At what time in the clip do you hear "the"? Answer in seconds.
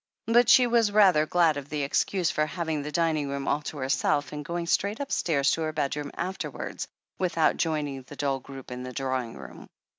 1.69-1.83, 2.81-2.91, 8.01-8.15, 8.81-8.93